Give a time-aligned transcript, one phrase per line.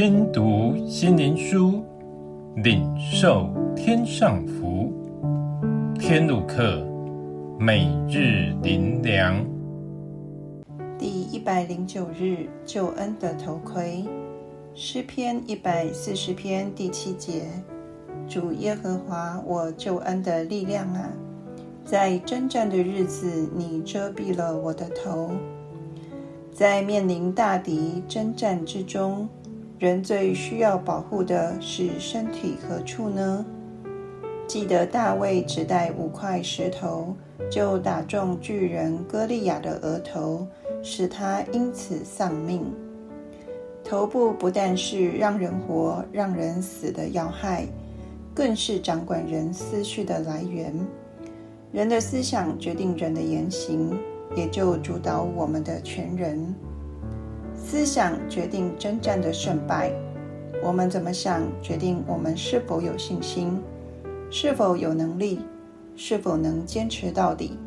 [0.00, 1.82] 听读心灵书，
[2.54, 4.92] 领受天上福。
[5.98, 6.86] 天路客，
[7.58, 9.44] 每日灵粮。
[10.96, 14.04] 第一百零九日，救恩的头盔。
[14.72, 17.48] 诗篇一百四十篇第七节：
[18.28, 21.10] 主耶和华，我救恩的力量啊，
[21.84, 25.32] 在征战的日子，你遮蔽了我的头。
[26.52, 29.28] 在面临大敌征战之中，
[29.78, 33.46] 人最需要保护的是身体何处呢？
[34.48, 37.14] 记得大卫只带五块石头，
[37.48, 40.44] 就打中巨人歌利亚的额头，
[40.82, 42.64] 使他因此丧命。
[43.84, 47.64] 头部不但是让人活、让人死的要害，
[48.34, 50.74] 更是掌管人思绪的来源。
[51.70, 53.96] 人的思想决定人的言行，
[54.34, 56.52] 也就主导我们的全人。
[57.62, 59.92] 思想决定征战的胜败。
[60.62, 63.58] 我们怎么想，决定我们是否有信心，
[64.30, 65.40] 是否有能力，
[65.96, 67.58] 是否能坚持到底。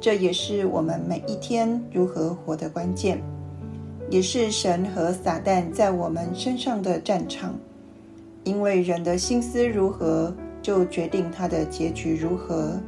[0.00, 3.20] 这也是我们每一天如何活的关键。
[4.08, 7.52] 也是神和撒旦在我们身上的战场，
[8.44, 10.32] 因为人的心思如何，
[10.62, 12.78] 就决定他的结局如何。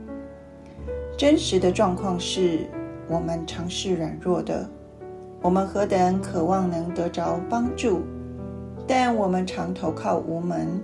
[1.17, 2.69] 真实的状况是，
[3.09, 4.71] 我们常是软弱的，
[5.41, 8.03] 我们何等渴望能得着帮助，
[8.87, 10.81] 但我们常投靠无门。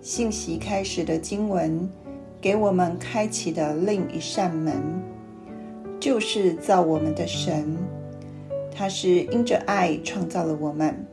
[0.00, 1.88] 信息开始的经文，
[2.40, 4.82] 给我们开启的另一扇门，
[6.00, 7.76] 就是造我们的神。
[8.74, 11.06] 他是因着爱创造了我们，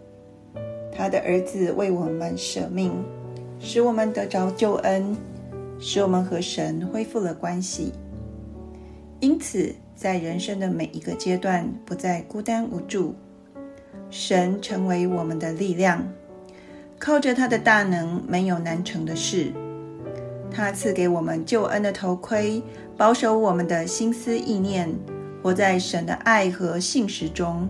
[0.92, 2.94] 他的儿子为我们舍命，
[3.60, 5.16] 使我们得着救恩，
[5.80, 7.92] 使我们和神恢复了关系。
[9.20, 13.16] 因此，在人生的每一个阶段，不再孤单无助，
[14.12, 16.08] 神成为我们的力量，
[17.00, 19.52] 靠着他的大能，没有难成的事。
[20.52, 22.62] 他赐给我们救恩的头盔，
[22.96, 24.88] 保守我们的心思意念。
[25.42, 27.68] 活在神的爱和信实中，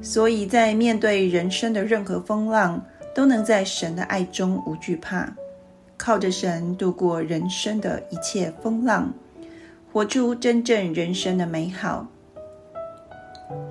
[0.00, 2.82] 所以在面对人生的任何风浪，
[3.14, 5.32] 都能在神的爱中无惧怕，
[5.96, 9.12] 靠着神度过人生的一切风浪，
[9.96, 12.06] 活出真正人生的美好。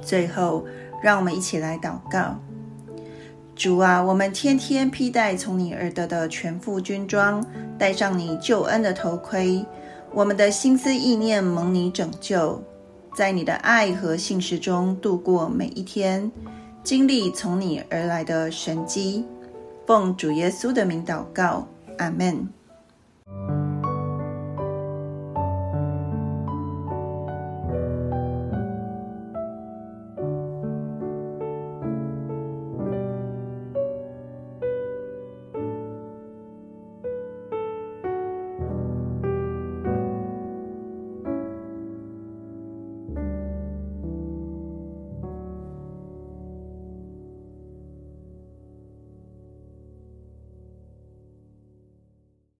[0.01, 0.65] 最后，
[0.99, 2.35] 让我们一起来祷告：
[3.55, 7.45] 主啊，我们天天披戴从你而得的全副军装，
[7.77, 9.63] 戴上你救恩的头盔，
[10.15, 12.59] 我们的心思意念蒙你拯救。
[13.15, 16.31] 在你的爱和信实中度过每一天，
[16.83, 19.23] 经历从你而来的神迹。
[19.85, 21.67] 奉主耶稣的名祷告，
[21.99, 22.47] 阿门。